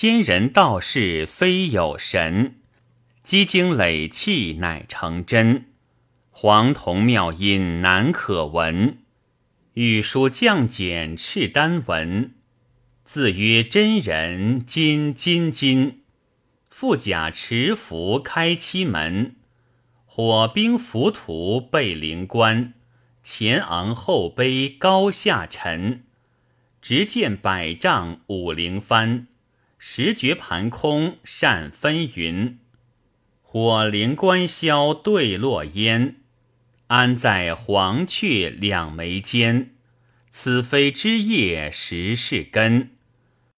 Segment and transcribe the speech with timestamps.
[0.00, 2.54] 仙人道士非有神，
[3.22, 5.66] 积精累气乃成真。
[6.30, 8.96] 黄铜妙音难可闻，
[9.74, 12.32] 玉书降简赤丹文。
[13.04, 16.00] 自曰真人金金金，
[16.70, 19.36] 富甲持符开七门。
[20.06, 22.72] 火兵浮屠背灵官，
[23.22, 26.04] 前昂后卑高下沉。
[26.80, 29.26] 直见百丈五灵幡，
[29.82, 32.58] 十绝盘空善分云。
[33.40, 36.16] 火灵官消对落烟。
[36.88, 39.70] 安在黄雀两眉间？
[40.30, 42.90] 此非枝叶实是根。